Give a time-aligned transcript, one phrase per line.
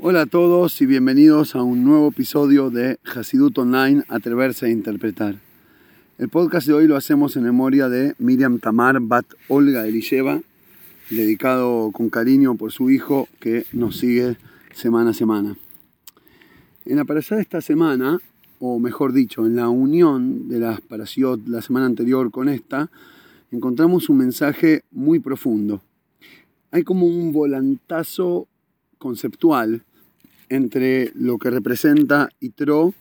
[0.00, 5.40] Hola a todos y bienvenidos a un nuevo episodio de Hasidut Online, Atreverse a Interpretar.
[6.18, 10.40] El podcast de hoy lo hacemos en memoria de Miriam Tamar Bat Olga Elisheva,
[11.10, 14.36] dedicado con cariño por su hijo que nos sigue
[14.72, 15.56] semana a semana.
[16.84, 18.20] En la parasha de esta semana,
[18.60, 22.88] o mejor dicho, en la unión de las parashiot la semana anterior con esta,
[23.50, 25.82] encontramos un mensaje muy profundo.
[26.70, 28.46] Hay como un volantazo
[28.98, 29.84] conceptual
[30.48, 32.94] entre lo que representa Itro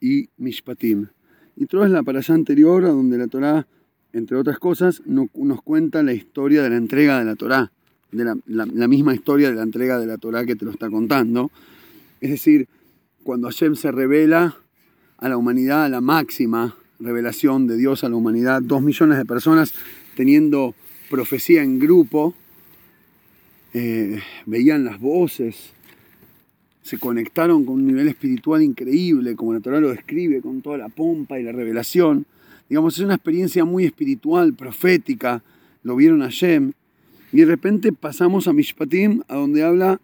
[0.00, 1.08] y Mishpatim.
[1.56, 3.66] Itro es la parasha anterior a donde la Torá,
[4.12, 7.72] entre otras cosas, nos cuenta la historia de la entrega de la Torá,
[8.10, 11.50] de la, misma historia de la entrega de la Torá que te lo está contando.
[12.20, 12.68] Es decir,
[13.22, 14.56] cuando Hashem se revela
[15.18, 19.24] a la humanidad, a la máxima revelación de Dios a la humanidad, dos millones de
[19.24, 19.74] personas
[20.16, 20.74] teniendo
[21.10, 22.34] profecía en grupo,
[23.74, 25.72] eh, veían las voces,
[26.82, 30.88] se conectaron con un nivel espiritual increíble, como la Torah lo describe, con toda la
[30.88, 32.24] pompa y la revelación.
[32.68, 35.42] Digamos, es una experiencia muy espiritual, profética,
[35.82, 36.72] lo vieron a Shem.
[37.32, 40.00] Y de repente pasamos a Mishpatim, a donde habla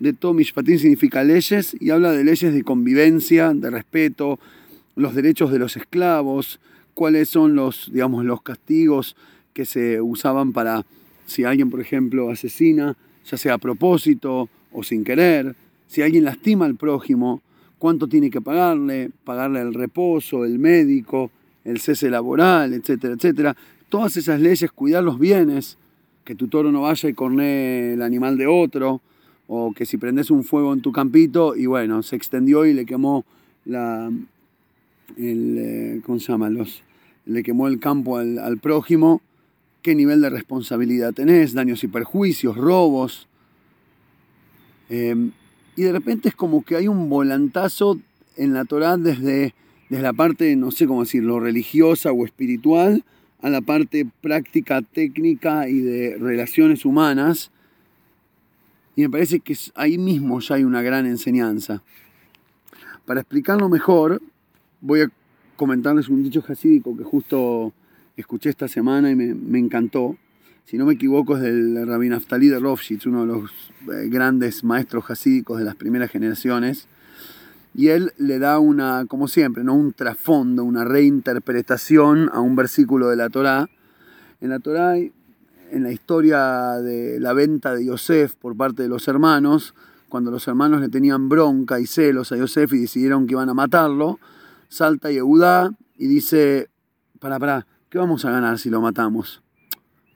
[0.00, 0.34] de todo.
[0.34, 4.38] Mishpatim significa leyes y habla de leyes de convivencia, de respeto,
[4.96, 6.60] los derechos de los esclavos,
[6.92, 9.16] cuáles son los, digamos, los castigos
[9.54, 10.84] que se usaban para
[11.26, 15.54] si alguien, por ejemplo, asesina, ya sea a propósito o sin querer
[15.86, 17.40] si alguien lastima al prójimo,
[17.78, 21.30] cuánto tiene que pagarle, pagarle el reposo, el médico,
[21.64, 23.56] el cese laboral, etcétera, etcétera.
[23.88, 25.78] Todas esas leyes, cuidar los bienes,
[26.24, 29.02] que tu toro no vaya y corne el animal de otro,
[29.46, 32.86] o que si prendes un fuego en tu campito y bueno, se extendió y le
[32.86, 33.24] quemó
[33.66, 34.10] la,
[35.16, 36.18] el, eh, ¿cómo?
[36.48, 36.82] Los,
[37.26, 39.20] le quemó el campo al, prójimo,
[39.84, 43.28] qué nivel de responsabilidad tenés, daños y perjuicios, robos.
[44.88, 45.30] Em,
[45.76, 48.00] y de repente es como que hay un volantazo
[48.38, 49.52] en la Torá desde,
[49.90, 53.04] desde la parte, no sé cómo decirlo, religiosa o espiritual,
[53.42, 57.50] a la parte práctica, técnica y de relaciones humanas.
[58.96, 61.82] Y me parece que ahí mismo ya hay una gran enseñanza.
[63.04, 64.22] Para explicarlo mejor,
[64.80, 65.10] voy a
[65.56, 67.74] comentarles un dicho jasídico que justo
[68.16, 70.16] escuché esta semana y me, me encantó
[70.66, 73.50] si no me equivoco, es del Rabbi Naftali de Rovshitz, uno de los
[73.92, 76.86] eh, grandes maestros hasídicos de las primeras generaciones.
[77.74, 79.74] Y él le da una, como siempre, ¿no?
[79.74, 83.68] un trasfondo, una reinterpretación a un versículo de la Torá.
[84.40, 89.06] En la Torá, en la historia de la venta de Yosef por parte de los
[89.06, 89.74] hermanos,
[90.08, 93.54] cuando los hermanos le tenían bronca y celos a Yosef y decidieron que iban a
[93.54, 94.18] matarlo,
[94.68, 96.68] salta Yehudá y dice,
[97.18, 99.40] para, para, ¿qué vamos a ganar si lo matamos?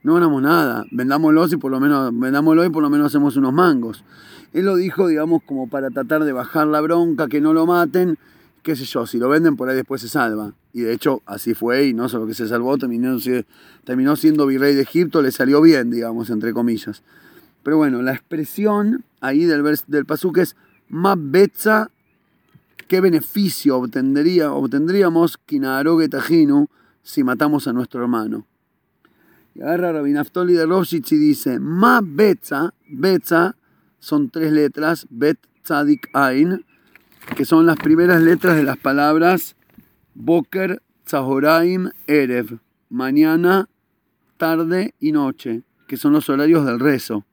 [0.02, 3.52] no ganamos nada, vendámoslo y por lo menos, vendámoslo y por lo menos hacemos unos
[3.52, 4.02] mangos.
[4.52, 8.18] Él lo dijo, digamos, como para tratar de bajar la bronca, que no lo maten,
[8.64, 10.54] qué sé yo, si lo venden por ahí después se salva.
[10.72, 13.16] Y de hecho así fue y no solo que se salvó, terminó,
[13.84, 17.04] terminó siendo virrey de Egipto, le salió bien, digamos, entre comillas.
[17.62, 20.56] Pero bueno, la expresión ahí del, del pasuk es
[20.88, 21.92] betza
[22.88, 26.68] ¿qué beneficio obtendría, obtendríamos Kinaroge Tajinu
[27.02, 28.46] si matamos a nuestro hermano?
[29.54, 33.56] Y agarra Rabbi Naftoli de Roshitz y dice, Ma Betza, Betza
[33.98, 36.64] son tres letras, Bet Tzadik Ain,
[37.36, 39.56] que son las primeras letras de las palabras
[40.14, 42.58] Boker, Tzahoraim, Erev,
[42.88, 43.68] mañana,
[44.36, 47.24] tarde y noche, que son los horarios del rezo.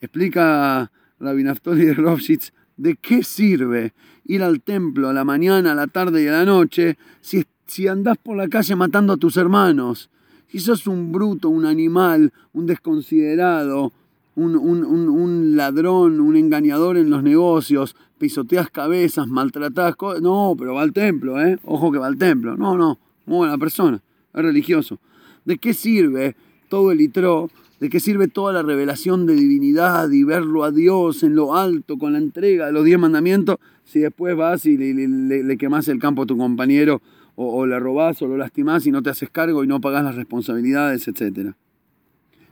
[0.00, 3.94] Explica Rabbi Naftoli de Roshitz de qué sirve
[4.24, 7.88] ir al templo a la mañana, a la tarde y a la noche si, si
[7.88, 10.10] andás por la calle matando a tus hermanos
[10.54, 13.92] si sos un bruto, un animal, un desconsiderado,
[14.36, 21.42] un, ladrón, un engañador en los negocios, pisoteas cabezas, maltratás, no, pero va al templo,
[21.42, 21.58] ¿eh?
[21.64, 22.56] Ojo que va al templo.
[22.56, 24.00] No, no, muy buena persona,
[24.32, 25.00] es religioso.
[25.44, 26.36] ¿De qué sirve
[26.68, 27.50] todo el litro?
[27.80, 31.98] ¿De qué sirve toda la revelación de divinidad y verlo a Dios en lo alto
[31.98, 35.88] con la entrega de los diez mandamientos si después vas y le, le, le quemas
[35.88, 37.02] el campo a tu compañero
[37.36, 40.14] o, la robás o lo lastimás y no te haces cargo y no pagás las
[40.14, 41.54] responsabilidades, etc.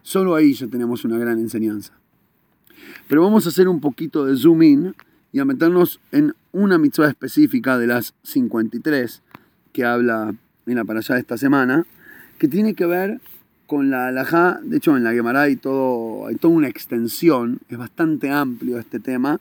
[0.02, 1.92] Solo ahí ya tenemos una gran enseñanza.
[3.08, 4.94] Pero vamos a hacer un poquito de zoom in
[5.32, 9.22] y a meternos en una mitzvah específica de las 53
[9.72, 10.34] que habla
[10.66, 11.86] en la para allá de esta semana,
[12.38, 13.20] que tiene que ver
[13.66, 17.78] con la alajá, de hecho en la Gemara hay, todo, hay toda una extensión, es
[17.78, 19.40] bastante amplio este tema,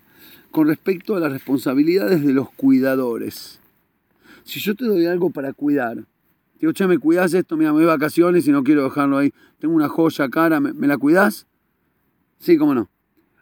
[0.52, 3.61] con respecto a las responsabilidades de los cuidadores.
[4.44, 6.04] Si yo te doy algo para cuidar,
[6.60, 7.58] digo, che, ¿me cuidas esto?
[7.58, 9.34] Mira, me voy de vacaciones y no quiero dejarlo ahí.
[9.60, 11.48] Tengo una joya cara, ¿me, la cuidas?
[12.40, 12.90] Sí, cómo no.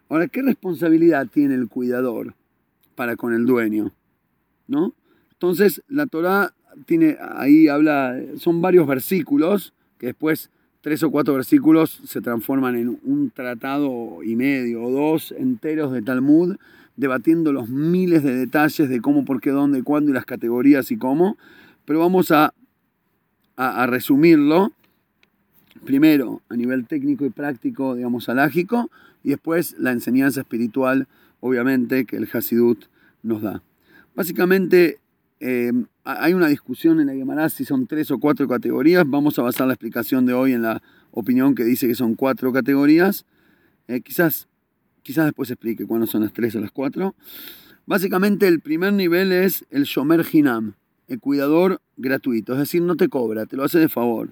[0.08, 2.34] Ahora, ¿qué responsabilidad tiene el cuidador
[2.94, 3.92] para con el dueño?
[4.66, 4.94] ¿No?
[5.32, 6.52] Entonces, la Torah
[6.86, 10.50] tiene, ahí habla, son varios versículos que después
[10.80, 16.02] tres o cuatro versículos se transforman en un tratado y medio o dos enteros de
[16.02, 16.56] Talmud,
[17.00, 20.98] debatiendo los miles de detalles de cómo, por qué, dónde, cuándo y las categorías y
[20.98, 21.38] cómo.
[21.86, 22.52] Pero vamos a,
[23.56, 24.72] a, resumirlo.
[25.86, 28.90] Primero, a nivel técnico y práctico, digamos, alágico,
[29.24, 31.08] y después la enseñanza espiritual,
[31.40, 32.84] obviamente, que el Hasidut
[33.22, 33.62] nos da.
[34.14, 34.98] Básicamente,
[35.40, 35.72] eh,
[36.04, 39.04] hay una discusión en la Gemara si son tres o cuatro categorías.
[39.06, 40.82] Vamos a basar la explicación de hoy en la
[41.12, 43.24] opinión que dice que son cuatro categorías.
[43.88, 44.49] Eh, quizás,
[45.02, 47.14] quizás después explique cuáles son las tres o las cuatro.
[47.86, 50.74] Básicamente el primer nivel es el Shomer Hinam,
[51.08, 52.52] el cuidador gratuito.
[52.52, 54.30] Es decir, no te cobra, te lo hace de favor.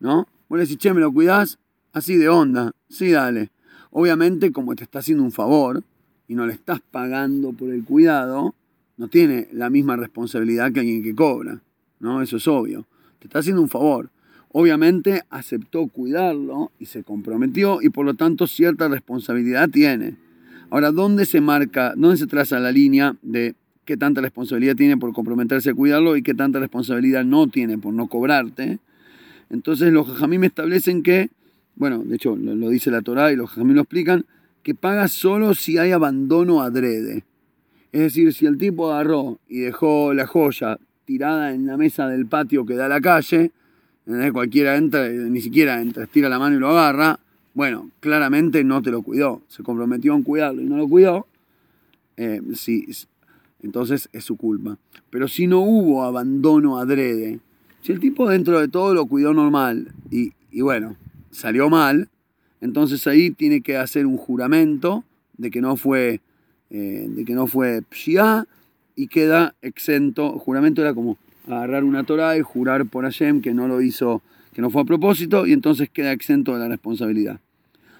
[0.00, 0.28] ¿No?
[0.48, 1.58] Vos le decís, che, ¿me lo cuidás?
[1.92, 2.72] Así de onda.
[2.88, 3.50] Sí, dale.
[3.90, 5.82] Obviamente, como te está haciendo un favor
[6.26, 8.54] y no le estás pagando por el cuidado,
[8.96, 11.60] no tiene la misma responsabilidad que alguien que cobra,
[12.00, 12.22] ¿no?
[12.22, 12.86] Eso es obvio.
[13.18, 14.10] Te está haciendo un favor.
[14.52, 20.16] Obviamente aceptó cuidarlo y se comprometió y por lo tanto cierta responsabilidad tiene.
[20.70, 23.54] Ahora, ¿dónde se marca, dónde se traza la línea de
[23.84, 27.94] qué tanta responsabilidad tiene por comprometerse a cuidarlo y qué tanta responsabilidad no tiene por
[27.94, 28.78] no cobrarte?
[29.50, 31.30] Entonces los me establecen que,
[31.74, 34.26] bueno, de hecho lo, dice la Torah y los jajamim lo explican,
[34.62, 37.24] que paga solo si hay abandono adrede.
[37.92, 42.26] Es decir, si el tipo agarró y dejó la joya tirada en la mesa del
[42.26, 43.52] patio que da a la calle,
[44.32, 47.20] cualquiera entra, ni siquiera entra, estira la mano y lo agarra,
[47.54, 51.26] bueno, claramente no te lo cuidó, se comprometió en cuidarlo y no lo cuidó,
[52.16, 52.86] eh, sí,
[53.62, 54.78] entonces es su culpa.
[55.10, 57.40] Pero si no hubo abandono adrede,
[57.82, 60.96] si el tipo dentro de todo lo cuidó normal y, bueno,
[61.30, 62.08] salió mal,
[62.60, 65.04] entonces ahí tiene que hacer un juramento
[65.36, 66.20] de que no fue
[66.70, 67.82] eh, de que no fue
[68.96, 70.38] y queda exento.
[70.38, 71.16] Juramento era como
[71.56, 74.22] agarrar una Torah y jurar por Hashem que no lo hizo,
[74.52, 77.40] que no fue a propósito y entonces queda exento de la responsabilidad.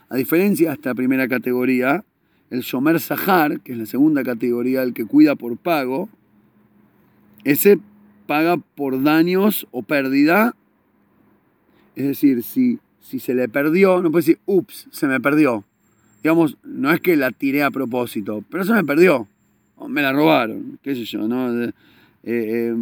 [0.09, 2.05] A diferencia de esta primera categoría,
[2.51, 6.09] el Shomer Sahar, que es la segunda categoría, el que cuida por pago,
[7.45, 7.79] ese
[8.27, 10.55] paga por daños o pérdida.
[11.95, 15.65] Es decir, si, si se le perdió, no puede decir, ups, se me perdió
[16.23, 19.27] digamos, no es que la tiré a propósito, pero eso me perdió.
[19.89, 21.65] me la robaron, qué sé yo, ¿no?
[21.65, 21.73] Eh,
[22.25, 22.75] eh,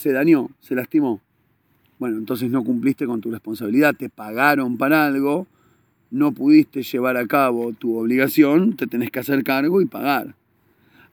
[0.00, 1.20] se dañó, se lastimó.
[1.98, 5.46] Bueno, entonces no cumpliste con tu responsabilidad, te pagaron para algo,
[6.10, 10.34] no pudiste llevar a cabo tu obligación, te tenés que hacer cargo y pagar.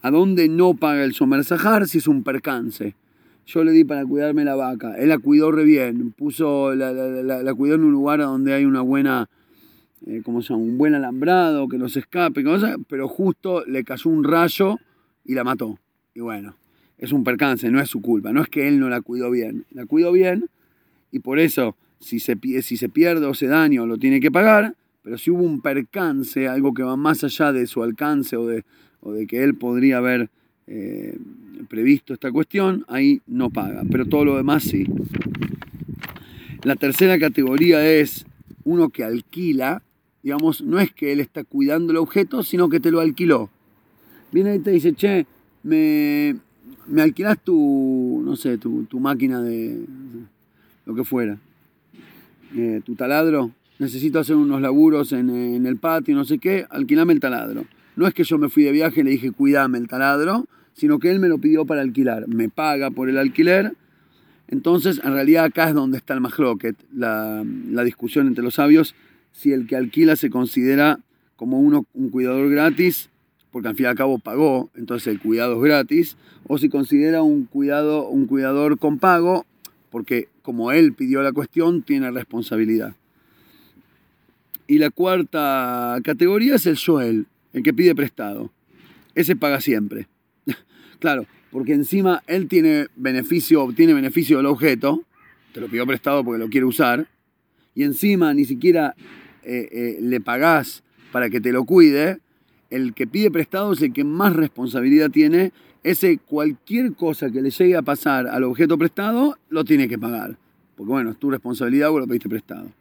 [0.02, 2.96] ¿A dónde no paga el Somer Sahar si es un percance?
[3.46, 7.76] Yo le di para cuidarme la vaca, él la cuidó re bien, puso, la, cuidó
[7.76, 9.30] en un lugar donde hay una buena
[10.06, 12.42] eh, como se un buen alambrado, que no se escape,
[12.88, 14.78] pero justo le cayó un rayo
[15.26, 15.78] y la mató.
[16.14, 16.56] Y bueno,
[16.98, 19.66] es un percance, no es su culpa, no es que él no la cuidó bien,
[19.72, 20.50] la cuidó bien
[21.12, 24.76] y por eso si se, si se pierde o se daña lo tiene que pagar,
[25.04, 28.64] pero si hubo un percance, algo que va más allá de su alcance o de,
[29.02, 30.30] o de que él podría haber
[30.68, 31.18] eh,
[31.70, 34.86] previsto esta cuestión, ahí no paga, pero todo lo demás sí.
[36.64, 38.26] La tercera categoría es
[38.64, 39.82] uno que alquila
[40.28, 43.50] digamos, no es que él está cuidando el objeto, sino que te lo alquiló.
[44.34, 45.26] Viene y te dice, che,
[45.64, 46.36] me,
[46.88, 49.80] me alquilas tu, no sé, tu, máquina de
[50.86, 51.38] lo que fuera,
[52.56, 57.20] eh, tu taladro, necesito hacer unos laburos en, el patio, no sé qué, alquilame el
[57.20, 57.66] taladro.
[57.96, 61.00] No es que yo me fui de viaje y le dije, cuidame el taladro, sino
[61.00, 62.28] que él me lo pidió para alquilar.
[62.28, 63.74] Me paga por el alquiler.
[64.48, 68.96] Entonces, en realidad acá es donde está el mahloket, la, la discusión entre los sabios
[69.38, 71.00] si el que alquila se considera
[71.36, 73.10] como uno, un cuidador gratis,
[73.52, 77.22] porque al fin y al cabo pagó, entonces el cuidado es gratis, o si considera
[77.22, 79.46] un, cuidado, un cuidador con pago,
[79.90, 82.96] porque como él pidió la cuestión, tiene responsabilidad.
[84.68, 88.52] Y la cuarta categoría es el Joel, el que pide prestado.
[89.16, 90.08] Ese paga siempre.
[91.00, 95.04] claro, porque encima él tiene beneficio, obtiene beneficio del objeto,
[95.54, 97.08] te lo pidió prestado porque lo quiere usar,
[97.74, 98.96] y encima ni siquiera
[99.44, 102.20] eh, eh, le pagás para que te lo cuide,
[102.70, 105.52] el que pide prestado es el que más responsabilidad tiene.
[105.84, 110.38] Ese cualquier cosa que le llegue a pasar al objeto prestado, lo tiene que pagar.
[110.76, 112.72] Porque bueno, es tu responsabilidad o lo pediste prestado.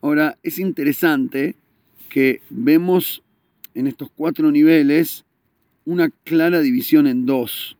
[0.00, 1.56] Ahora, es interesante
[2.08, 3.22] que vemos
[3.74, 5.24] en estos cuatro niveles
[5.84, 7.76] una clara división en dos.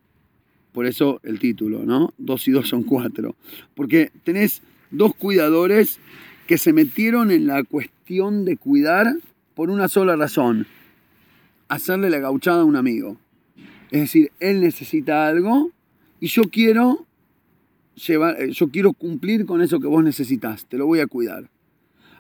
[0.73, 2.13] Por eso el título, ¿no?
[2.19, 3.35] Dos y dos son cuatro.
[3.75, 5.99] Porque tenés dos cuidadores
[6.47, 7.65] que se metieron en la,
[8.07, 9.17] cuestión de cuidar
[9.57, 10.67] por una sola razón,
[11.69, 13.17] hacerle la gauchada a un amigo.
[13.91, 15.71] Es decir, él necesita algo
[16.21, 17.07] y yo quiero
[17.95, 21.49] llevar, eh, yo quiero cumplir con eso que vos necesitas, te lo voy a cuidar.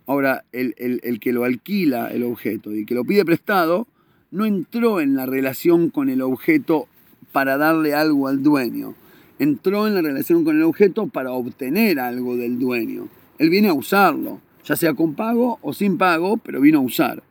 [0.06, 3.86] Ahora, el, el que lo alquila el objeto y que lo pide prestado,
[4.30, 6.88] no entró en la relación con el objeto
[7.32, 8.94] para darle algo al dueño.
[9.38, 13.08] Entró en la relación con el objeto para obtener algo del dueño.
[13.38, 17.22] Él viene a usarlo, ya sea con pago o sin pago, pero vino a usar.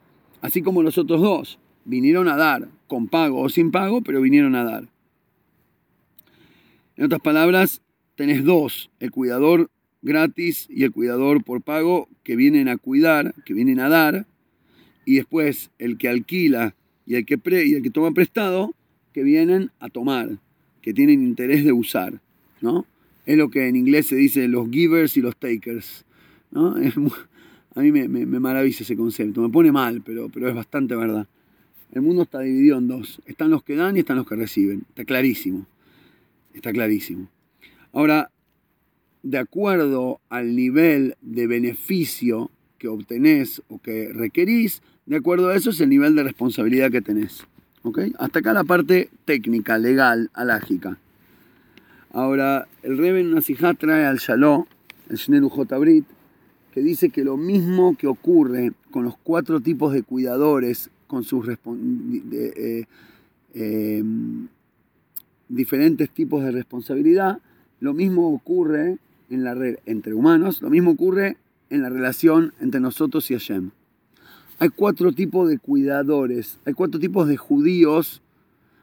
[0.41, 4.55] Así como los otros dos vinieron a dar, con pago o sin pago, pero vinieron
[4.55, 4.87] a dar.
[6.95, 7.81] En otras palabras,
[8.15, 9.69] tenés dos, el cuidador
[10.01, 14.25] gratis y el cuidador por pago, que vienen a cuidar, que vienen a dar,
[15.03, 16.75] y después el que alquila
[17.05, 18.73] y el que, pre, y el que toma prestado,
[19.13, 20.37] que vienen a tomar,
[20.81, 22.21] que tienen interés de usar.
[22.61, 22.85] ¿no?
[23.25, 26.05] Es lo que en inglés se dice los givers y los takers.
[26.55, 26.75] ¿No?
[27.75, 31.27] a mí me, me, maravilla ese concepto, me pone mal, pero, pero es bastante verdad.
[31.91, 33.21] El mundo está dividido en dos.
[33.25, 34.83] Están los que dan y están los que reciben.
[34.89, 35.65] Está clarísimo.
[36.53, 37.29] Está clarísimo.
[37.93, 38.31] Ahora,
[39.23, 45.69] de acuerdo al nivel de beneficio que obtenés o que requerís, de acuerdo a eso
[45.69, 47.45] es el nivel de responsabilidad que tenés.
[48.17, 50.97] Hasta acá la parte técnica, legal, alágica.
[52.11, 54.67] Ahora, el Reben Nasijá trae al Shaló,
[55.09, 56.05] el Shnelu Jotabrit,
[56.75, 61.47] que dice que lo mismo que ocurre con los cuatro tipos de cuidadores con sus
[61.47, 62.85] eh,
[63.55, 64.47] em,
[65.49, 67.39] diferentes tipos de responsabilidad,
[67.79, 68.99] lo mismo ocurre
[69.31, 71.37] en la red entre humanos, lo mismo ocurre
[71.71, 73.71] en la relación entre nosotros y Hashem
[74.59, 78.21] hay cuatro tipos de cuidadores, hay cuatro tipos de judíos,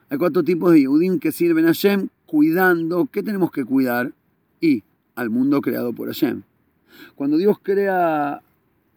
[0.09, 3.07] hay cuatro tipos de Yehudim que sirven a Hashem cuidando.
[3.11, 4.13] ¿Qué tenemos que cuidar?
[4.61, 4.83] Y
[5.15, 6.43] al mundo creado por Hashem.
[7.15, 8.41] Cuando Dios crea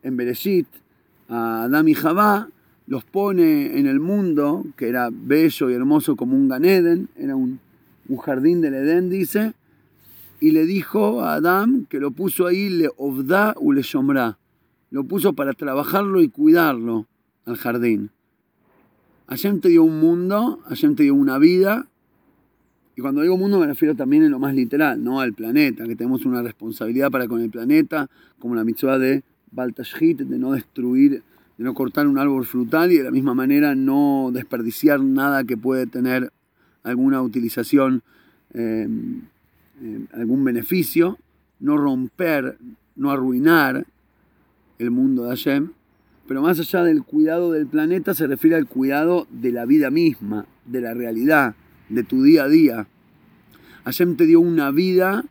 [0.02, 0.66] en Bereshit
[1.28, 2.48] a Adam y Javá,
[2.86, 7.58] los pone en el mundo, que era bello y hermoso como un Ganeden, era un,
[8.08, 9.54] un jardín del Edén, dice,
[10.40, 14.38] y le dijo a Adam que lo puso ahí le ovda u le shomra
[14.90, 17.06] lo puso para trabajarlo y cuidarlo
[17.44, 18.10] al jardín.
[19.28, 21.86] Hashem te dio un mundo, Hashem te dio una vida,
[22.96, 25.94] y cuando digo mundo me refiero también en lo más literal, no al planeta, que
[25.94, 29.22] tenemos una responsabilidad para con el planeta, como la mitzvah de
[29.52, 31.22] Baltashit, de no destruir,
[31.58, 35.58] de no cortar un árbol frutal y de la misma manera no desperdiciar nada que
[35.58, 36.32] puede tener
[36.84, 38.02] alguna utilización,
[38.54, 38.88] eh,
[39.82, 41.18] eh, algún beneficio,
[41.60, 42.56] no romper,
[42.96, 43.86] no arruinar
[44.78, 45.68] el mundo de Hashem,
[46.26, 50.46] pero más allá del cuidado del planeta se refiere al cuidado de la vida misma,
[50.64, 51.54] de la realidad,
[51.88, 52.86] de tu día a día.
[53.84, 55.24] Hashem te dio una vida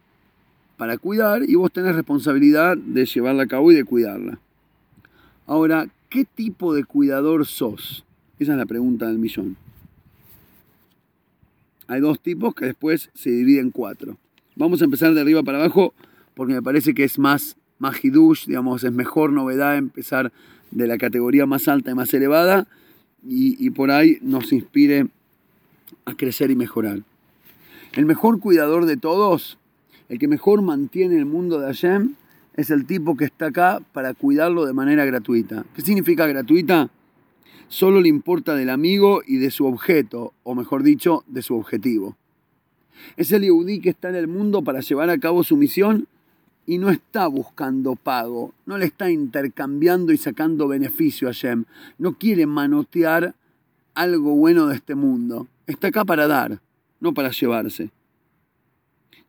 [0.78, 4.40] para cuidar y vos tenés responsabilidad de llevarla a cabo y de cuidarla.
[5.48, 8.06] Ahora, ¿qué tipo de cuidador sos?
[8.40, 9.58] Esa es la pregunta del millón.
[11.88, 14.18] Hay dos tipos que después se dividen en cuatro.
[14.56, 15.94] Vamos a empezar de arriba para abajo
[16.34, 20.32] porque me parece que es más más digamos, es mejor novedad empezar
[20.72, 22.68] de la categoría más alta y más elevada
[23.28, 25.08] y, por ahí nos inspire
[26.06, 27.02] a crecer y mejorar.
[27.94, 29.58] El mejor cuidador de todos,
[30.10, 32.16] el que mejor mantiene el mundo de Hashem,
[32.56, 35.66] es el tipo que está acá para cuidarlo de manera gratuita.
[35.76, 36.90] ¿Qué significa gratuita?
[37.68, 42.16] Solo le importa del amigo y de su objeto, o mejor dicho, de su objetivo.
[43.18, 46.08] Es el Yehudí que está en el mundo para llevar a cabo su misión
[46.66, 51.66] y no está buscando pago, no le está intercambiando y sacando beneficio a Shem,
[51.98, 53.36] no quiere manotear
[53.94, 56.62] algo bueno de este mundo, está acá para dar,
[57.00, 57.90] no para llevarse.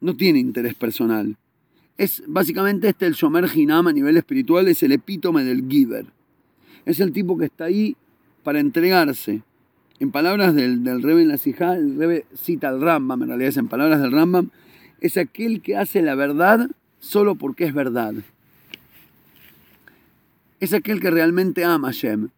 [0.00, 1.37] No tiene interés personal.
[1.97, 6.07] Es básicamente este el Shomer Hinam a nivel espiritual, es el epítome del giver.
[6.85, 7.97] Es el tipo que está ahí
[8.43, 9.43] para entregarse.
[9.99, 13.69] En palabras del, del Rebe en el Rebe cita al Rambam, en realidad es en
[13.69, 14.50] palabras del Rambam,
[15.00, 16.69] es aquel que hace la verdad
[17.00, 18.14] solo porque es verdad.
[20.61, 22.28] Es aquel que realmente ama a Shem.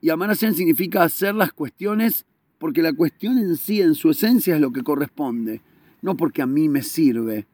[0.00, 2.24] Y amar a Shem significa hacer las cuestiones
[2.58, 5.60] porque la cuestión en sí, en su esencia, es lo que corresponde.
[6.02, 7.46] No porque a mí me sirve.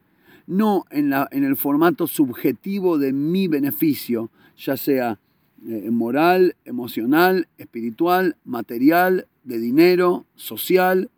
[0.47, 5.19] No en, la, en el formato subjetivo de mi beneficio, ya sea
[5.67, 11.11] eh, moral, emocional, espiritual, material, de dinero, social,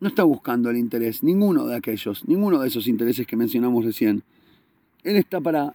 [0.00, 4.22] no está buscando el interés, ninguno de aquellos, ninguno de esos intereses que mencionamos recién.
[5.02, 5.74] Él está para,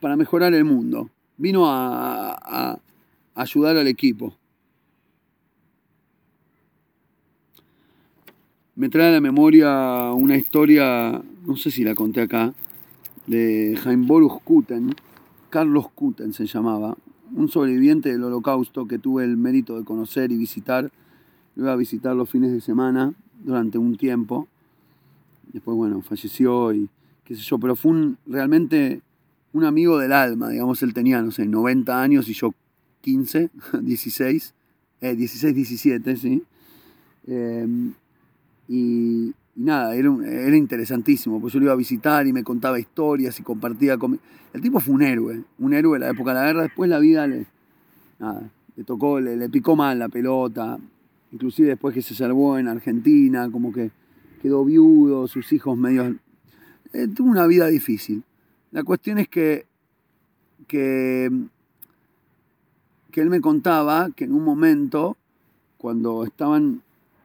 [0.00, 1.10] para mejorar el mundo.
[1.36, 2.80] Vino a,
[3.34, 4.36] ayudar al equipo.
[8.78, 12.54] Me trae a la memoria una historia, no sé si la conté acá,
[13.26, 14.94] de Jaime Boruch Kuten,
[15.50, 16.96] Carlos Kuten se llamaba,
[17.34, 20.92] un sobreviviente del holocausto que tuve el mérito de conocer y visitar.
[21.56, 24.46] Lo iba a visitar los fines de semana durante un tiempo.
[25.52, 26.88] Después, bueno, falleció y
[27.24, 29.02] qué sé yo, pero fue realmente
[29.54, 32.54] un amigo del alma, digamos, él tenía, no sé, 90 años y yo
[33.00, 33.50] 15,
[33.82, 34.54] 16,
[35.00, 36.44] 16, 17, sí.
[37.26, 37.92] Em,
[38.68, 43.38] y, nada, era, era, interesantísimo, pues yo lo iba a visitar y me contaba historias
[43.40, 44.20] y compartía con...
[44.52, 46.98] El tipo fue un héroe, un héroe de la época de la guerra, después la
[46.98, 47.46] vida le,
[48.18, 50.78] nada, le tocó, le, le picó mal la pelota,
[51.32, 53.90] inclusive después que se salvó en Argentina, como que
[54.40, 56.16] quedó viudo, sus hijos medio...
[56.92, 58.22] Eh, tuvo una vida difícil.
[58.70, 59.66] La cuestión es que,
[60.66, 61.30] que,
[63.10, 65.16] que él me contaba que en un momento,
[65.76, 66.82] cuando estaban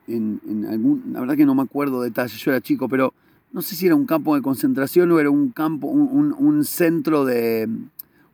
[0.08, 3.14] en, en, algún, la verdad que no me acuerdo detalles, yo era chico, pero
[3.52, 7.24] no sé si era un campo de concentración o era un campo, un, un, centro
[7.24, 7.68] de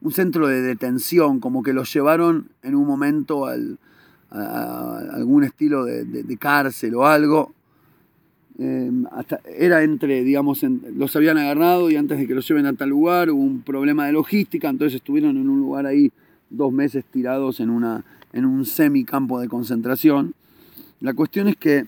[0.01, 3.79] un centro de detención, como que los llevaron en un momento al,
[4.31, 7.53] a, algún estilo de, de, cárcel o algo,
[8.61, 10.63] Em, hasta, era entre, digamos,
[10.95, 14.05] los habían agarrado y antes de que los lleven a tal lugar hubo un problema
[14.05, 16.13] de logística, entonces estuvieron en un lugar ahí
[16.51, 20.35] dos meses tirados en, una, en un semicampo de concentración.
[21.01, 21.87] La cuestión es que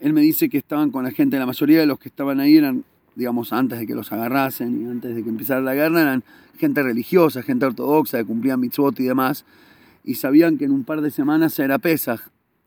[0.00, 2.56] él me dice que estaban con la gente, la mayoría de los que estaban ahí
[2.56, 6.24] eran, digamos, antes de que los agarrasen y antes de que empezara la guerra, eran
[6.58, 9.44] gente religiosa, gente ortodoxa, que cumplían mitzvot y demás,
[10.04, 12.20] y sabían que en un par de semanas era Pesach,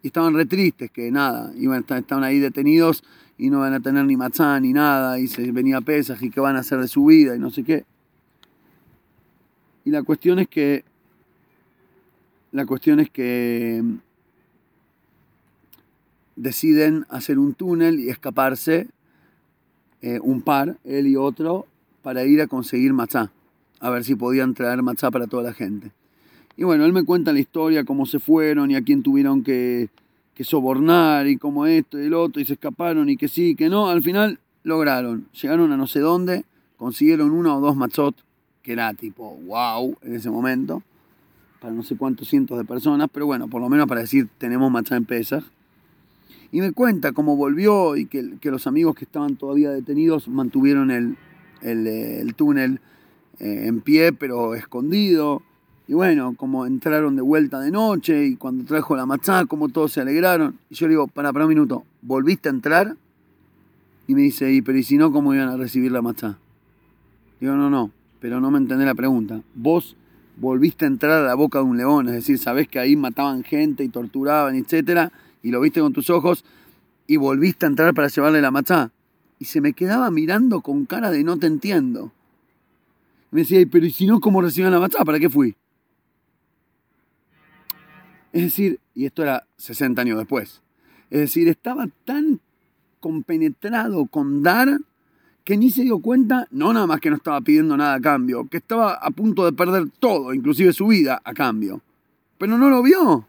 [0.03, 3.03] y estaban re tristes, que nada, iban, estaban ahí detenidos
[3.37, 6.39] y no van a tener ni matzá ni nada, y se venía pesas y qué
[6.39, 7.85] van a hacer de su vida y no sé qué.
[9.85, 10.83] Y la cuestión es que,
[12.51, 13.81] la cuestión es que
[16.35, 18.87] deciden hacer un túnel y escaparse
[20.01, 21.65] eh, un par, él y otro,
[22.01, 23.31] para ir a conseguir matzá,
[23.79, 25.91] a ver si podían traer matzá para toda la gente.
[26.55, 29.89] Y bueno, él me cuenta la historia, cómo se fueron y a quién tuvieron que,
[30.33, 33.69] que sobornar y cómo esto y el otro y se escaparon y que sí, que
[33.69, 33.89] no.
[33.89, 36.45] Al final lograron, llegaron a no sé dónde,
[36.77, 38.15] consiguieron una o dos matzot,
[38.61, 40.83] que era tipo wow en ese momento,
[41.59, 44.71] para no sé cuántos cientos de personas, pero bueno, por lo menos para decir tenemos
[44.71, 45.43] matzá en pesas.
[46.53, 51.17] Y me cuenta cómo volvió y que, los amigos que estaban todavía detenidos mantuvieron el,
[51.61, 52.79] el, el túnel
[53.39, 55.41] eh, en pie pero escondido
[55.87, 59.91] y bueno, como entraron de vuelta de noche y cuando trajo la matzá, como todos
[59.91, 60.57] se alegraron.
[60.69, 62.95] Y yo le digo, para, para un minuto, ¿volviste a entrar?
[64.07, 66.37] Y me dice, ¿y pero y si no, cómo iban a recibir la matzá?
[67.41, 69.41] Digo, no, no, pero no me entendés la pregunta.
[69.55, 69.97] Vos
[70.37, 73.43] volviste a entrar a la boca de un león, es decir, sabés que ahí mataban
[73.43, 75.11] gente y torturaban, etcétera,
[75.43, 76.43] y lo viste con tus ojos,
[77.05, 78.91] y volviste a entrar para llevarle la matzá.
[79.37, 82.11] Y se me quedaba mirando con cara de no te entiendo.
[83.29, 85.03] Me decía, pero ¿y si no, cómo recibían la matzá?
[85.03, 85.55] ¿Para qué fui?
[88.31, 90.61] Es decir, y esto era 60 años después,
[91.11, 92.39] es decir, estaba tan
[92.99, 94.79] compenetrado con dar
[95.43, 98.47] que ni se dio cuenta, no nada más que no estaba pidiendo nada a cambio,
[98.49, 101.81] que estaba a punto de perder todo, inclusive su vida, a cambio.
[102.37, 103.27] Pero no lo vio,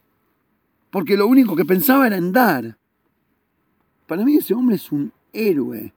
[0.94, 2.78] porque lo único que pensaba era en dar.
[4.06, 5.92] Para mí ese hombre es un héroe,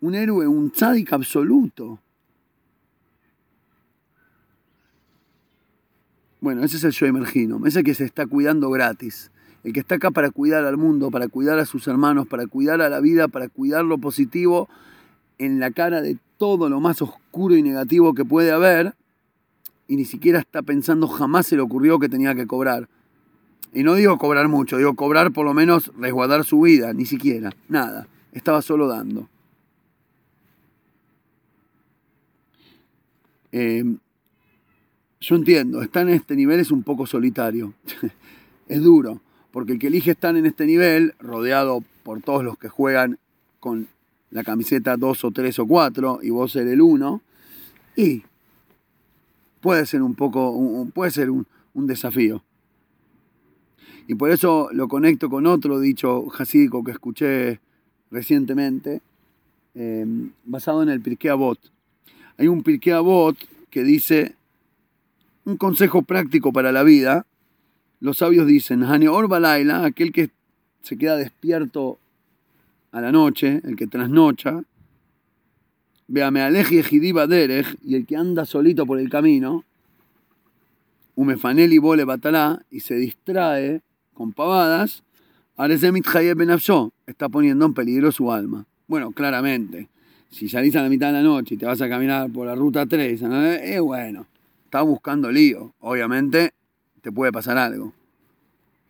[0.00, 2.00] un héroe, un tzadik absoluto.
[6.40, 9.30] Bueno, ese es el yo emergino, ese que se está cuidando gratis,
[9.62, 12.80] el que está acá para cuidar al mundo, para cuidar a sus hermanos, para cuidar
[12.80, 14.70] a la vida, para cuidar lo positivo
[15.36, 18.94] en la cara de todo lo más oscuro y negativo que puede haber,
[19.86, 22.88] y ni siquiera está pensando, jamás se le ocurrió que tenía que cobrar.
[23.72, 27.50] Y no digo cobrar mucho, digo cobrar por lo menos resguardar su vida, ni siquiera,
[27.68, 29.28] nada, estaba solo dando.
[33.52, 33.84] Eh,
[35.20, 37.74] yo entiendo, estar en este nivel es un poco solitario.
[38.68, 39.20] es duro,
[39.52, 43.18] porque el que elige estar en este nivel, rodeado por todos los que juegan
[43.60, 43.88] con
[44.30, 47.22] la camiseta 2 o 3 o 4 y vos ser el 1,
[47.96, 48.24] y
[49.60, 52.42] puede ser un poco, puede ser un, desafío.
[54.06, 57.60] Y por eso lo conecto con otro dicho jasídico que escuché
[58.10, 59.00] recientemente,
[59.74, 60.04] eh,
[60.44, 61.58] basado en el Pirkei Avot.
[62.36, 63.36] Hay un Pirkei Avot
[63.70, 64.34] que dice
[65.44, 67.26] un consejo práctico para la vida.
[68.00, 70.30] Los sabios dicen, Haneor Balaila, aquel que
[70.82, 71.98] se queda despierto
[72.90, 74.62] a la noche, el que trasnocha,
[76.08, 79.64] Veame aleji derech, y el que anda solito por el camino,
[81.16, 83.80] Batalá, y se distrae
[84.14, 85.02] con pavadas,
[87.06, 88.66] está poniendo en peligro su alma.
[88.86, 89.88] Bueno, claramente,
[90.30, 92.54] Si salís a la mitad de la noche y te vas a caminar por la
[92.54, 93.20] ruta 3,
[93.62, 94.26] es bueno,
[94.64, 95.74] estás buscando lío.
[95.80, 96.54] Obviamente
[97.02, 97.92] te puede pasar algo.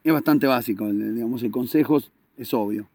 [0.04, 2.00] Es bastante básico, digamos, el consejo
[2.36, 2.88] es obvio.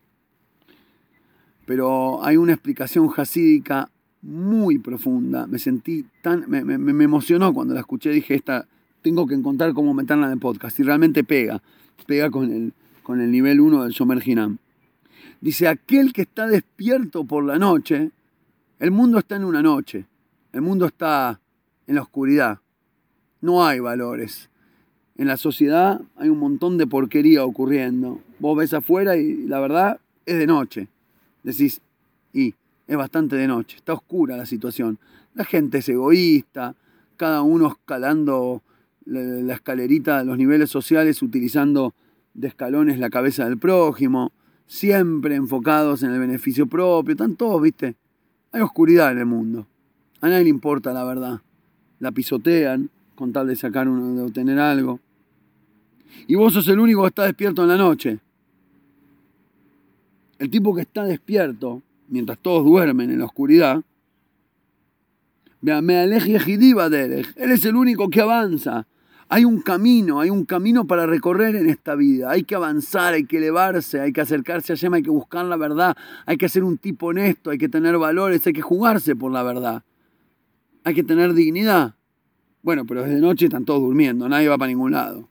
[1.65, 3.89] Pero hay una explicación jasídica
[4.21, 5.47] muy profunda.
[5.47, 6.45] Me sentí tan.
[6.47, 8.09] Me, me, emocionó cuando la escuché.
[8.09, 8.65] Dije, esta.
[9.01, 10.79] Tengo que encontrar cómo meterla en el podcast.
[10.79, 11.61] Y realmente pega.
[12.05, 14.57] Pega con el, con el nivel 1 del Shomer Hinam.
[15.41, 18.11] Dice: aquel que está despierto por la noche.
[18.79, 20.05] El mundo está en una noche.
[20.53, 21.39] El mundo está
[21.87, 22.59] en la oscuridad.
[23.41, 24.49] No hay valores.
[25.17, 28.21] En la sociedad hay un montón de porquería ocurriendo.
[28.39, 30.87] Vos ves afuera y la verdad es de noche.
[31.43, 31.81] Decís,
[32.33, 32.53] y
[32.87, 34.99] es bastante de noche, está oscura la situación.
[35.33, 36.75] La gente es egoísta,
[37.15, 38.61] cada uno escalando
[39.07, 41.93] la escalerita los niveles sociales utilizando
[42.33, 44.31] de escalones la cabeza del prójimo,
[44.67, 47.95] siempre enfocados en el beneficio propio, están todos, viste.
[48.51, 49.67] Hay oscuridad en el mundo.
[50.21, 51.41] A nadie le importa la verdad.
[51.99, 54.99] La pisotean con tal de sacar uno, de obtener algo.
[56.27, 58.19] Y vos sos el único que está despierto en la noche.
[60.37, 63.83] El tipo que está despierto, mientras todos duermen en la oscuridad,
[65.61, 68.85] me aleje Él es el único que avanza.
[69.29, 72.31] Hay un camino, hay un camino para recorrer en esta vida.
[72.31, 75.57] Hay que avanzar, hay que elevarse, hay que acercarse a Yema, hay que buscar la
[75.57, 79.31] verdad, hay que ser un tipo honesto, hay que tener valores, hay que jugarse por
[79.31, 79.83] la verdad.
[80.85, 81.95] Hay que tener dignidad.
[82.61, 85.27] Bueno, pero desde noche están todos durmiendo, nadie va para ningún lado.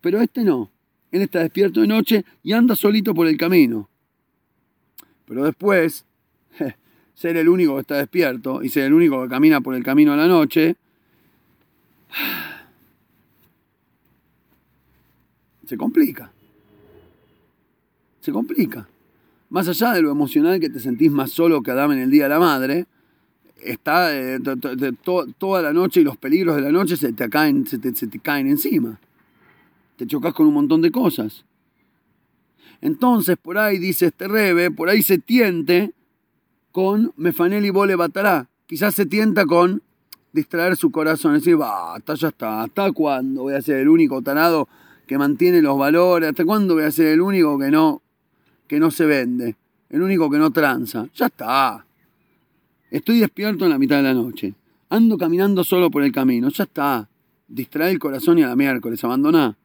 [0.00, 0.70] Pero este no.
[1.12, 3.88] Él está despierto de noche y anda solito por el camino.
[5.24, 6.04] Pero después,
[7.14, 10.12] ser el único que está despierto y ser el único que camina por el camino
[10.12, 10.76] a la noche,
[15.66, 16.32] se complica.
[18.20, 18.88] Se complica.
[19.50, 22.24] Más allá de lo emocional que te sentís más solo que Adam en el Día
[22.24, 22.86] de la Madre,
[23.62, 24.40] está eh,
[25.38, 28.48] toda la noche y los peligros de la noche se te caen, se te caen
[28.48, 28.98] encima.
[29.96, 31.44] Te chocas con un montón de cosas.
[32.80, 35.92] Entonces, por ahí dice este rebe, por ahí se tiente
[36.72, 38.48] con Mefanel y Bole Batará.
[38.66, 39.82] Quizás se tienta con
[40.32, 44.68] distraer su corazón, decir, basta, ya está, ¿hasta cuándo voy a ser el único tarado
[45.06, 46.30] que mantiene los valores?
[46.30, 48.02] ¿Hasta cuándo voy a ser el único que no,
[48.66, 49.56] que no se vende?
[49.88, 51.06] El único que no tranza.
[51.14, 51.84] Ya está.
[52.90, 54.54] Estoy despierto en la mitad de la noche.
[54.88, 56.48] Ando caminando solo por el camino.
[56.48, 57.08] Ya está.
[57.48, 59.56] Distrae el corazón y a la miércoles, abandoná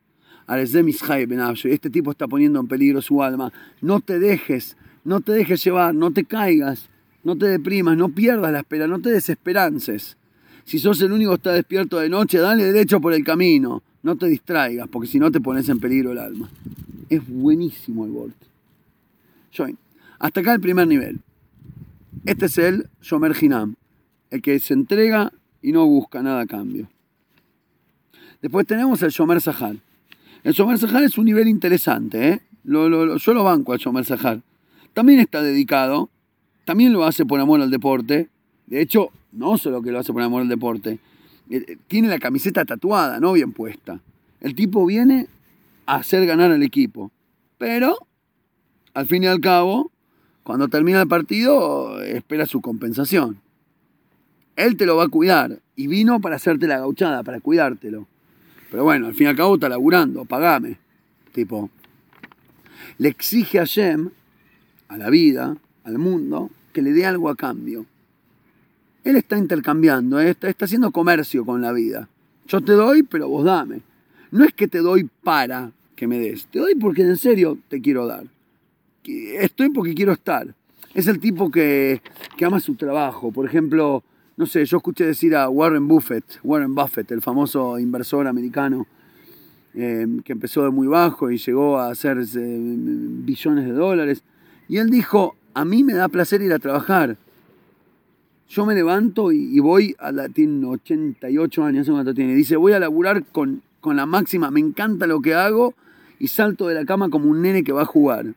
[0.57, 3.51] este tipo está poniendo en peligro su alma.
[3.81, 6.89] No te dejes, no te dejes llevar, no te caigas,
[7.23, 10.17] no te deprimas, no pierdas la espera, no te desesperances.
[10.65, 13.81] Si sos el único que está despierto de noche, dale derecho por el camino.
[14.03, 16.49] No te distraigas, porque si no te pones en peligro el alma.
[17.09, 18.35] Es buenísimo el Volt.
[19.55, 19.77] Join.
[20.19, 21.19] Hasta acá el primer nivel.
[22.25, 23.75] Este es el Shomer Hinam,
[24.29, 26.89] el que se entrega y no busca nada a cambio.
[28.41, 29.75] Después tenemos el Shomer Sahar.
[30.43, 32.41] El Shomer Sahar es un nivel interesante, ¿eh?
[32.63, 34.41] Lo, lo, yo lo banco al Shomer Sahar.
[34.93, 36.09] También está dedicado,
[36.65, 38.29] también lo hace por amor al deporte.
[38.67, 40.99] De hecho, no solo que lo hace por amor al deporte,
[41.87, 43.99] tiene la camiseta tatuada, no bien puesta.
[44.39, 45.27] El tipo viene
[45.85, 47.11] a hacer ganar al equipo.
[47.57, 48.07] Pero,
[48.93, 49.91] al fin y al cabo,
[50.43, 53.39] cuando termina el partido, espera su compensación.
[54.55, 58.07] Él te lo va a cuidar y vino para hacerte la gauchada, para cuidártelo.
[58.69, 60.77] Pero bueno, al fin y al cabo está laburando, pagame.
[61.33, 61.69] Tipo,
[62.97, 64.09] le exige a Shem,
[64.87, 67.85] a la vida, al mundo, que le dé algo a cambio.
[69.03, 72.07] Él está intercambiando, está, está haciendo comercio con la vida.
[72.47, 73.81] Yo te doy, pero vos dame.
[74.31, 77.81] No es que te doy para que me des, te doy porque en serio te
[77.81, 78.25] quiero dar.
[79.03, 80.53] Estoy porque quiero estar.
[80.93, 82.01] Es el tipo que,
[82.37, 83.31] que ama su trabajo.
[83.31, 84.03] Por ejemplo,
[84.37, 88.87] no sé, yo escuché decir a Warren Buffett, Warren Buffett, el famoso inversor americano,
[89.73, 94.23] eh, que empezó de muy bajo y llegó a hacer eh, billones de dólares.
[94.67, 97.17] Y él dijo, a mí me da placer ir a trabajar.
[98.51, 102.73] Yo me levanto y, voy a la, tiene 88 años, no sé tiene, dice, voy
[102.73, 105.73] a laburar con, con la máxima, me encanta lo que hago
[106.19, 108.33] y salto de la cama como un nene que va a jugar.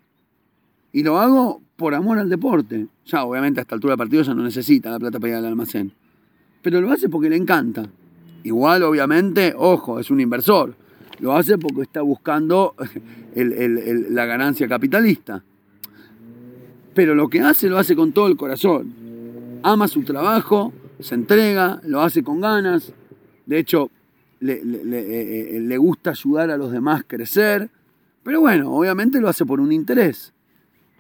[0.93, 2.87] Y lo hago por amor al deporte.
[3.07, 5.47] Ya, obviamente, a esta altura del partido ya no necesita la plata para ir al
[5.47, 5.91] almacén.
[6.63, 7.85] Pero lo hace porque le encanta.
[8.45, 10.77] Igual, obviamente, ojo, es un inversor.
[11.19, 12.77] Lo hace porque está buscando
[13.35, 15.43] la ganancia capitalista.
[16.95, 19.04] Pero lo que hace, lo hace con todo el corazón.
[19.67, 22.93] Ama su trabajo, se entrega, lo hace con ganas.
[23.47, 23.91] De hecho,
[24.41, 27.71] le, le eh, gusta ayudar a los demás a crecer.
[28.23, 30.35] Pero bueno, obviamente lo hace por un interés.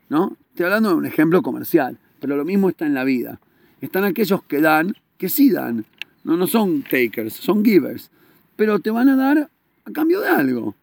[0.09, 0.37] ¿no?
[0.49, 3.39] Estoy hablando de un ejemplo comercial, pero lo mismo está en la vida.
[3.83, 5.85] Están aquellos que dan, que sí dan.
[6.23, 8.11] No, no son takers, son givers.
[8.57, 9.51] Pero te van a dar
[9.85, 10.75] a cambio de algo.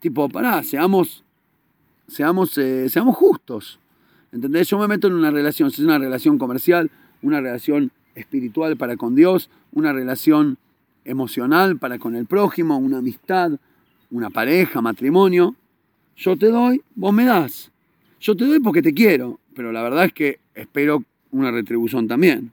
[0.00, 1.24] Tipo, pará, seamos,
[2.08, 3.78] seamos, eh, seamos justos.
[4.32, 4.68] ¿Entendés?
[4.68, 6.90] Yo me meto en una relación, si es una relación comercial,
[7.22, 10.58] una relación espiritual para con Dios, una relación
[11.04, 13.52] emocional para con el prójimo, una amistad,
[14.10, 15.54] una pareja, matrimonio.
[16.16, 17.70] Yo te doy, vos me das.
[18.20, 22.52] Yo te doy porque te quiero, pero la verdad es que espero una retribución también.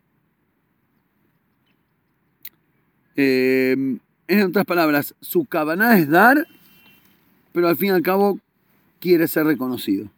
[3.16, 6.48] Eh, en otras palabras, su cabana es dar,
[7.52, 8.40] pero al fin y al cabo
[9.00, 10.10] quiere ser reconocido.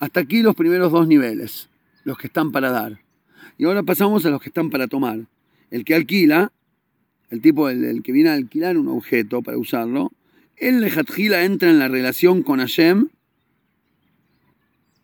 [0.00, 1.68] Hasta aquí los primeros dos niveles,
[2.04, 3.00] los que están para dar.
[3.58, 5.26] Y ahora pasamos a los que están para tomar.
[5.70, 6.52] El que alquila,
[7.28, 10.10] el tipo, el, que viene a alquilar un objeto para usarlo,
[10.56, 13.08] él lejatjila entra en la relación con Hashem,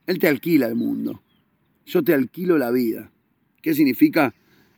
[0.06, 1.20] él te alquila el mundo.
[1.85, 3.11] Yo te alquilo la vida.
[3.61, 4.35] ¿Qué significa?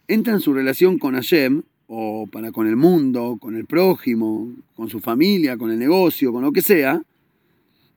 [0.08, 4.90] Entra en su relación con Hashem, o para con el mundo, con el prójimo, con
[4.90, 7.02] su familia, con el negocio, con lo que sea,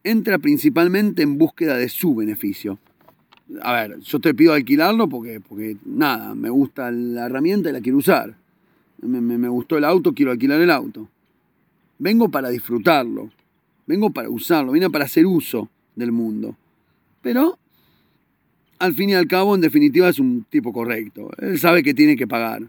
[0.03, 2.79] entra principalmente en búsqueda de su beneficio.
[3.61, 7.81] A ver, yo te pido alquilarlo porque, porque nada, me gusta la herramienta y la
[7.81, 8.35] quiero usar.
[9.01, 11.09] Me, me, gustó el auto, quiero alquilar el auto.
[11.97, 13.31] Vengo para disfrutarlo,
[13.87, 16.55] vengo para usarlo, vine para hacer uso del mundo.
[17.21, 17.57] Pero,
[18.79, 21.29] al fin y al cabo, en definitiva, es un tipo correcto.
[21.37, 22.63] Él sabe que tiene que pagar.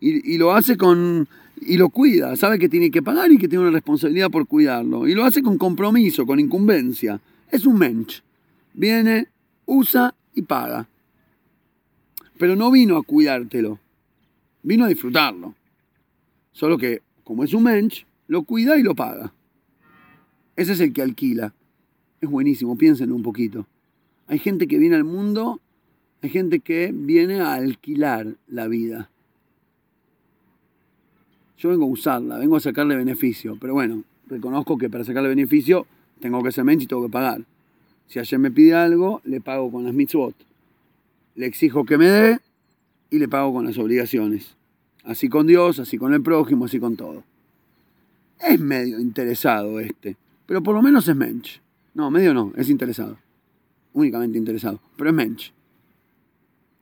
[0.00, 1.28] Y, y lo hace con,
[1.60, 5.06] y lo cuida, sabe que tiene que pagar y que tiene una responsabilidad por cuidarlo.
[5.06, 7.20] Y lo hace con compromiso, con incumbencia.
[7.50, 8.22] Es un mensch.
[8.72, 9.28] Viene,
[9.66, 10.88] usa y paga.
[12.38, 13.78] Pero no vino a cuidártelo,
[14.62, 15.54] vino a disfrutarlo.
[16.52, 19.32] Solo que, como es un mensch, lo cuida y lo paga.
[20.56, 21.52] Ese es el que alquila.
[22.20, 23.66] Es buenísimo, piénsenlo un poquito.
[24.26, 25.60] Hay gente que viene al mundo,
[26.22, 29.10] hay gente que viene a alquilar la vida.
[31.60, 33.58] Yo vengo a usarla, vengo a sacarle beneficio.
[33.60, 35.86] Pero bueno, reconozco que para sacarle beneficio
[36.18, 37.42] tengo que ser mensch y tengo que pagar.
[38.06, 40.34] Si ayer me pide algo, le pago con las mitzvot.
[41.34, 42.38] Le exijo que me dé
[43.10, 44.56] y le pago con las obligaciones.
[45.04, 47.24] Así con Dios, así con el prójimo, así con todo.
[48.38, 51.60] Es medio interesado este, pero por lo menos es mensch.
[51.92, 53.18] No, medio no, es interesado.
[53.92, 55.52] Únicamente interesado, pero es mensch.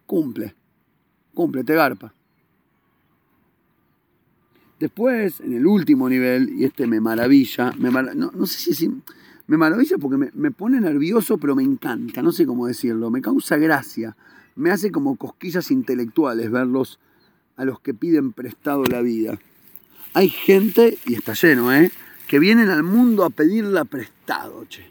[0.06, 0.54] Cumple,
[1.34, 2.14] cumple, te garpa.
[4.78, 8.88] Después, en el último nivel, y este me maravilla, me no, sé si,
[9.48, 13.56] me maravilla porque me, pone nervioso, pero me encanta, no sé cómo decirlo, me causa
[13.56, 14.16] gracia,
[14.54, 17.00] me hace como cosquillas intelectuales verlos
[17.56, 19.40] a los que piden prestado la vida.
[20.14, 21.90] Hay gente, y está lleno, ¿eh?
[22.28, 24.88] que vienen al mundo a pedirla prestado, che.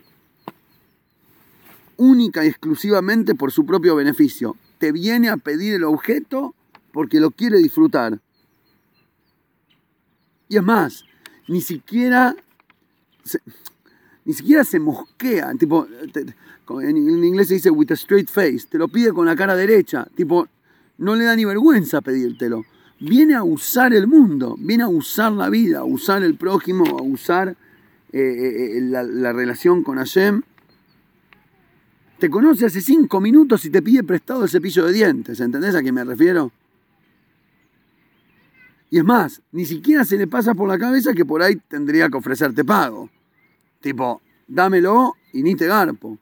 [1.96, 4.58] Única y exclusivamente por su propio beneficio.
[4.80, 6.54] Te viene a pedir el objeto
[6.92, 8.20] porque lo quiere disfrutar
[10.50, 11.06] y es más,
[11.48, 12.36] ni siquiera
[13.24, 13.40] se,
[14.26, 15.88] ni siquiera se mosquea, tipo,
[16.82, 20.06] en inglés se dice with a straight face, te lo pide con la cara derecha,
[20.16, 20.48] tipo,
[20.98, 22.66] no le da ni vergüenza pedírtelo.
[23.00, 27.04] Viene a usar el mundo, viene a usar la vida, a usar el prójimo, a
[27.04, 30.42] usar eh, eh, eh, la, la, relación con Hashem.
[32.20, 35.84] Te conoce hace cinco minutos y te pide prestado el cepillo de dientes, ¿entendés a
[35.84, 36.52] qué me refiero?
[38.90, 42.10] Y es más, ni siquiera se le pasa por la cabeza que por ahí tendría
[42.10, 43.10] que ofrecerte pago.
[43.82, 46.18] Tipo, dámelo y ni te garpo.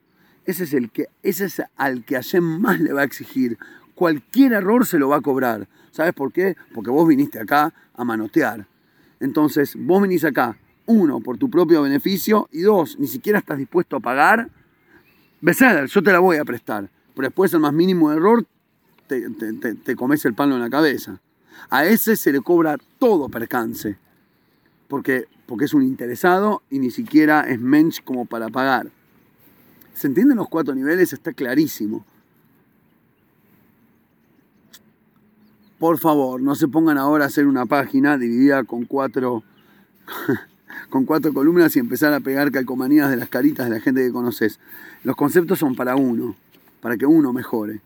[0.46, 3.58] Ese es, el que, ese es al que Hashem más le va a exigir.
[3.94, 5.68] Cualquier error se lo va a cobrar.
[5.92, 6.56] ¿Sabes por qué?
[6.74, 8.68] Porque vos viniste acá a manotear.
[9.20, 13.96] Entonces, vos venís acá, uno, por tu propio beneficio, y dos, ni siquiera estás dispuesto
[13.96, 14.50] a pagar.
[15.42, 16.90] Beseder, yo te la voy a prestar.
[17.16, 18.46] Pero después, el más mínimo error,
[19.08, 21.22] te, te, te comes el palo en la cabeza.
[21.70, 23.98] A ese se le cobra todo percance,
[24.88, 28.92] porque, porque es un interesado y ni siquiera es mensch como para pagar.
[29.94, 31.14] ¿Se entienden los cuatro niveles?
[31.14, 32.06] Está clarísimo.
[35.80, 39.44] Por favor, no se pongan ahora a hacer una página dividida con cuatro,
[40.90, 44.12] con cuatro columnas y empezar a pegar calcomanías de las caritas de la gente que
[44.12, 44.60] conoces.
[45.04, 46.36] Los conceptos son para uno,
[46.82, 47.82] para que uno mejore.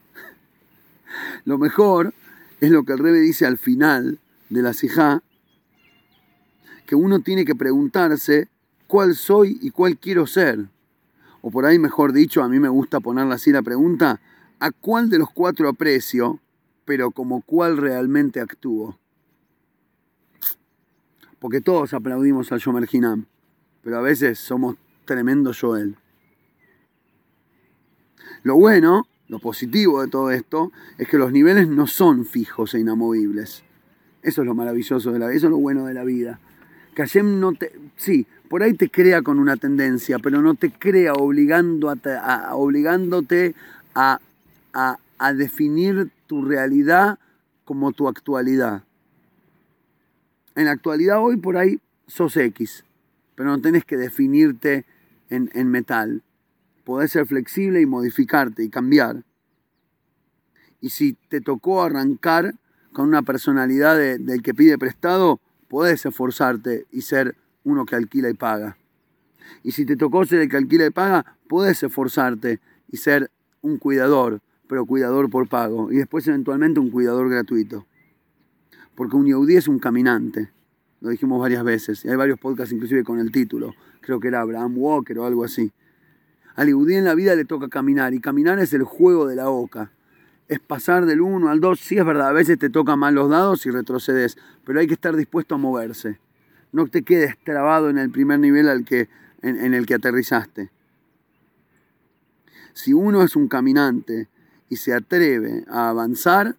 [1.46, 2.14] Lo mejor
[2.60, 4.20] es lo que el Rebe dice al final
[4.50, 5.22] de la Sijá,
[6.86, 8.48] que uno tiene que preguntarse
[8.88, 10.68] cuál soy y cuál quiero ser.
[11.42, 14.20] O por ahí, mejor dicho, a mí me gusta ponerla así la pregunta,
[14.60, 16.40] ¿a cuál de los cuatro aprecio,
[16.86, 18.98] pero como cuál realmente actúo?
[21.40, 23.26] Porque todos aplaudimos al Yomer Hinam,
[23.84, 25.96] pero a veces somos tremendo Joel.
[28.44, 32.80] Lo bueno Lo positivo de todo esto es que los niveles no son fijos e
[32.80, 33.64] inamovibles.
[34.24, 36.40] Eso es lo maravilloso de la vida, eso es lo bueno de la vida.
[36.96, 41.14] Que no te, sí, por ahí te crea con una tendencia, pero no te crea
[41.14, 43.54] obligando a, obligándote
[43.94, 44.20] a,
[44.74, 47.20] a definir tu realidad
[47.66, 48.84] como tu actualidad.
[50.56, 52.84] En la actualidad hoy por ahí sos X,
[53.36, 54.86] pero no tenés que definirte
[55.30, 56.24] en, en metal.
[56.90, 59.24] Podés ser flexible y modificarte y cambiar.
[60.82, 62.56] Y si te tocó arrancar
[62.94, 68.34] con una personalidad del que pide prestado, podés esforzarte y ser uno que alquila y
[68.34, 68.80] paga.
[69.62, 72.60] Y si te tocó ser el que alquila y paga, podés esforzarte
[72.92, 73.30] y ser
[73.62, 75.92] un cuidador, pero cuidador por pago.
[75.92, 77.86] Y después eventualmente un cuidador gratuito.
[78.96, 80.50] Porque un Yehudi es un caminante.
[81.02, 82.04] Lo dijimos varias veces.
[82.04, 83.76] Y hay varios podcasts inclusive con el título.
[84.02, 85.72] Creo que era Abraham Walker o algo así.
[86.60, 88.14] Al Yehudi en la vida le toca caminar.
[88.14, 89.94] Y caminar es el juego de la oca.
[90.50, 91.80] Es pasar del 1 al 2.
[91.80, 94.38] Sí es verdad, a veces te tocan mal los dados y retrocedes.
[94.66, 96.20] Pero hay que estar dispuesto a moverse.
[96.74, 99.08] No te quedes trabado en el primer nivel al que,
[99.42, 100.70] en, el que aterrizaste.
[102.74, 104.28] Si uno es un caminante
[104.68, 106.58] y se atreve a avanzar,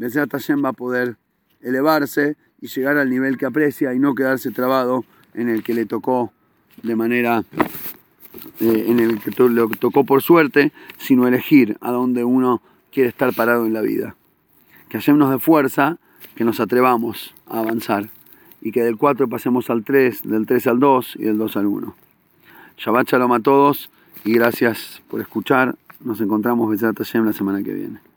[0.00, 1.18] Hashem va a poder
[1.60, 5.84] elevarse y llegar al nivel que aprecia y no quedarse trabado en el que le
[5.84, 6.32] tocó
[6.82, 7.44] de manera,
[8.60, 13.32] eh, en el que le tocó por suerte, sino elegir a donde uno quiere estar
[13.34, 14.14] parado en la vida.
[14.88, 15.98] Que hacemos de fuerza,
[16.34, 18.10] que nos atrevamos a avanzar
[18.60, 21.66] y que del 4 pasemos al 3, del 3 al 2 y del 2 al
[21.66, 21.94] 1.
[22.78, 23.90] Shabbat Shalom a todos
[24.24, 25.76] y gracias por escuchar.
[26.00, 28.11] Nos encontramos Besat Hashem la semana que viene.